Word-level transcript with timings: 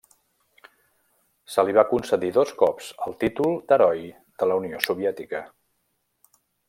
Se 1.55 1.65
li 1.67 1.75
va 1.79 1.83
concedir 1.91 2.31
dos 2.37 2.53
cops 2.63 2.87
el 3.09 3.17
títol 3.25 3.53
d'Heroi 3.73 4.09
de 4.41 4.49
la 4.53 4.59
Unió 4.63 4.81
Soviètica. 4.87 5.43